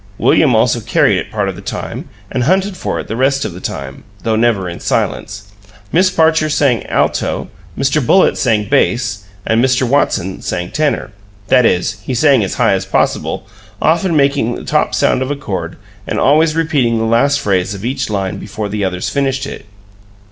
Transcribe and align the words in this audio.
William 0.17 0.55
also 0.55 0.79
carried 0.79 1.19
it 1.19 1.29
part 1.29 1.47
of 1.47 1.55
the 1.55 1.61
time 1.61 2.09
and 2.31 2.45
hunted 2.45 2.75
for 2.75 2.99
it 2.99 3.07
the 3.07 3.15
rest 3.15 3.45
of 3.45 3.53
the 3.53 3.59
time, 3.59 4.03
though 4.23 4.35
never 4.35 4.67
in 4.67 4.79
silence. 4.79 5.51
Miss 5.91 6.09
Parcher 6.09 6.49
"sang 6.49 6.83
alto," 6.87 7.49
Mr. 7.77 8.03
Bullitt 8.03 8.35
"sang 8.35 8.65
bass," 8.67 9.25
and 9.45 9.63
Mr. 9.63 9.87
Watson 9.87 10.41
"sang 10.41 10.71
tenor" 10.71 11.11
that 11.49 11.67
is, 11.67 11.99
he 12.01 12.15
sang 12.15 12.43
as 12.43 12.55
high 12.55 12.73
as 12.73 12.87
possible, 12.87 13.45
often 13.79 14.15
making 14.17 14.55
the 14.55 14.63
top 14.65 14.95
sound 14.95 15.21
of 15.21 15.29
a 15.29 15.35
chord 15.35 15.77
and 16.07 16.19
always 16.19 16.55
repeating 16.55 16.97
the 16.97 17.03
last 17.03 17.39
phrase 17.39 17.75
of 17.75 17.85
each 17.85 18.09
line 18.09 18.37
before 18.37 18.69
the 18.69 18.83
others 18.83 19.07
finished 19.07 19.45
it. 19.45 19.67